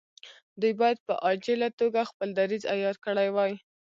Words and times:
دوی 0.61 0.73
باید 0.81 0.97
په 1.07 1.13
عاجله 1.25 1.69
توګه 1.79 2.09
خپل 2.11 2.29
دریځ 2.39 2.63
عیار 2.73 2.95
کړی 3.05 3.29
وای. 3.35 3.53